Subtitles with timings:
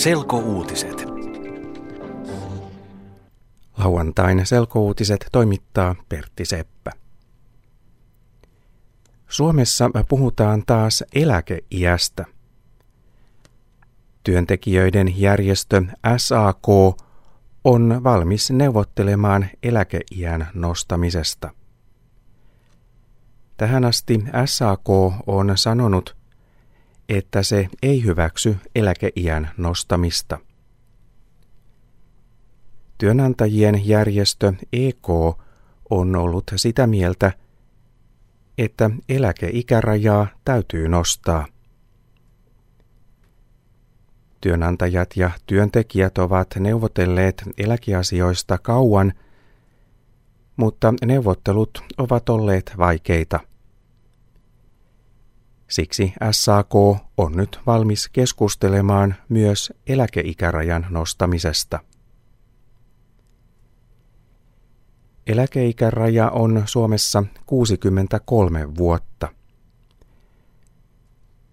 [0.00, 1.04] Selkouutiset.
[3.78, 6.90] Lauantain selkouutiset toimittaa Pertti Seppä.
[9.28, 12.24] Suomessa puhutaan taas eläkeiästä.
[14.24, 15.82] Työntekijöiden järjestö
[16.16, 16.68] SAK
[17.64, 21.50] on valmis neuvottelemaan eläkeiän nostamisesta.
[23.56, 24.88] Tähän asti SAK
[25.26, 26.19] on sanonut,
[27.10, 30.38] että se ei hyväksy eläkeiän nostamista.
[32.98, 35.08] Työnantajien järjestö EK
[35.90, 37.32] on ollut sitä mieltä,
[38.58, 41.46] että eläkeikärajaa täytyy nostaa.
[44.40, 49.12] Työnantajat ja työntekijät ovat neuvotelleet eläkeasioista kauan,
[50.56, 53.40] mutta neuvottelut ovat olleet vaikeita.
[55.70, 56.74] Siksi SAK
[57.16, 61.80] on nyt valmis keskustelemaan myös eläkeikärajan nostamisesta.
[65.26, 69.28] Eläkeikäraja on Suomessa 63 vuotta.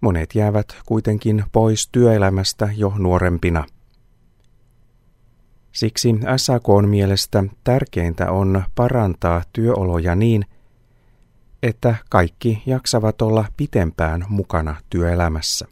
[0.00, 3.64] Monet jäävät kuitenkin pois työelämästä jo nuorempina.
[5.72, 10.44] Siksi SAKn mielestä tärkeintä on parantaa työoloja niin,
[11.62, 15.66] että kaikki jaksavat olla pitempään mukana työelämässä.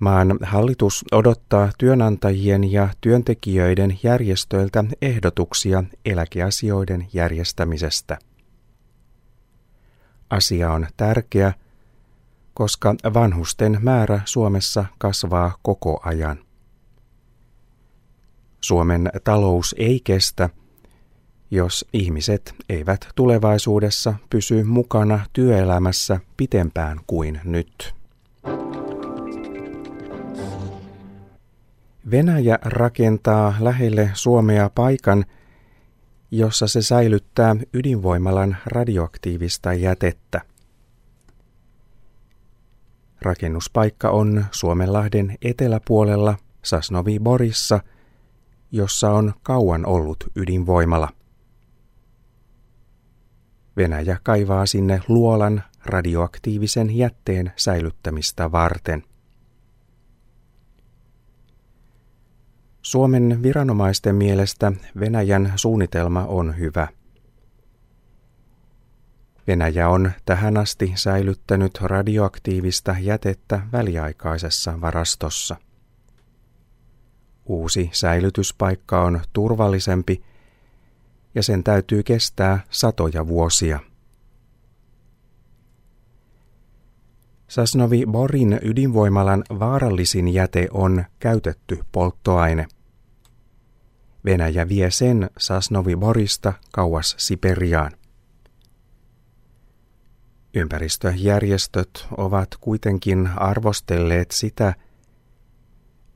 [0.00, 8.18] Maan hallitus odottaa työnantajien ja työntekijöiden järjestöiltä ehdotuksia eläkeasioiden järjestämisestä.
[10.30, 11.52] Asia on tärkeä,
[12.54, 16.38] koska vanhusten määrä Suomessa kasvaa koko ajan.
[18.60, 20.50] Suomen talous ei kestä–
[21.54, 27.94] jos ihmiset eivät tulevaisuudessa pysy mukana työelämässä pitempään kuin nyt.
[32.10, 35.24] Venäjä rakentaa lähelle Suomea paikan,
[36.30, 40.40] jossa se säilyttää ydinvoimalan radioaktiivista jätettä.
[43.22, 47.80] Rakennuspaikka on Suomenlahden eteläpuolella Sasnovi Borissa,
[48.72, 51.08] jossa on kauan ollut ydinvoimala.
[53.76, 59.04] Venäjä kaivaa sinne luolan radioaktiivisen jätteen säilyttämistä varten.
[62.82, 66.88] Suomen viranomaisten mielestä Venäjän suunnitelma on hyvä.
[69.46, 75.56] Venäjä on tähän asti säilyttänyt radioaktiivista jätettä väliaikaisessa varastossa.
[77.46, 80.24] Uusi säilytyspaikka on turvallisempi
[81.34, 83.80] ja sen täytyy kestää satoja vuosia.
[87.48, 92.66] Sasnovi Borin ydinvoimalan vaarallisin jäte on käytetty polttoaine.
[94.24, 97.90] Venäjä vie sen Sasnovi Borista kauas Siperiaan.
[100.54, 104.74] Ympäristöjärjestöt ovat kuitenkin arvostelleet sitä,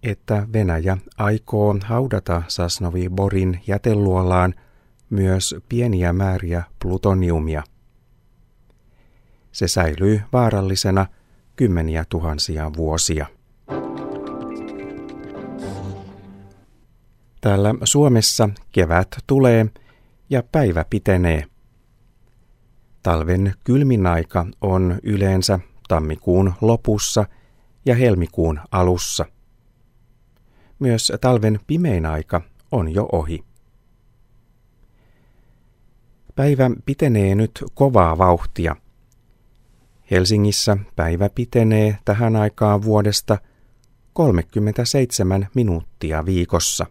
[0.02, 4.54] että Venäjä aikoo haudata Sasnovi Borin jäteluolaan–
[5.10, 7.62] myös pieniä määriä plutoniumia.
[9.52, 11.06] Se säilyy vaarallisena
[11.56, 13.26] kymmeniä tuhansia vuosia.
[17.40, 19.66] Täällä Suomessa kevät tulee
[20.30, 21.44] ja päivä pitenee.
[23.02, 25.58] Talven kylmin aika on yleensä
[25.88, 27.24] tammikuun lopussa
[27.86, 29.24] ja helmikuun alussa.
[30.78, 32.40] Myös talven pimein aika
[32.72, 33.47] on jo ohi.
[36.38, 38.76] Päivä pitenee nyt kovaa vauhtia.
[40.10, 43.38] Helsingissä päivä pitenee tähän aikaan vuodesta
[44.12, 46.86] 37 minuuttia viikossa.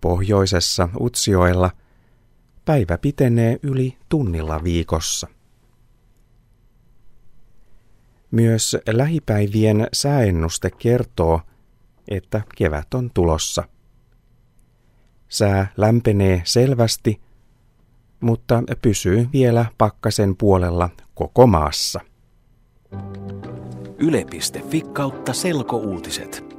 [0.00, 1.70] Pohjoisessa Utsioella
[2.64, 5.26] päivä pitenee yli tunnilla viikossa.
[8.30, 11.40] Myös lähipäivien sääennuste kertoo,
[12.08, 13.68] että kevät on tulossa.
[15.28, 17.23] Sää lämpenee selvästi
[18.24, 22.00] mutta pysyy vielä pakkasen puolella koko maassa.
[23.98, 26.53] Yle.fi kautta selkouutiset.